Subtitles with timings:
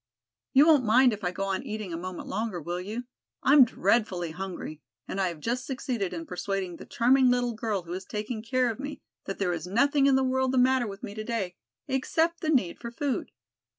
[0.53, 3.03] You won't mind if I go on eating a moment longer, will you?
[3.43, 7.83] I am dreadfully hungry and I have just succeeded in persuading the charming little girl
[7.83, 10.87] who is taking care of me that there is nothing in the world the matter
[10.87, 11.55] with me today,
[11.87, 13.29] except the need for food.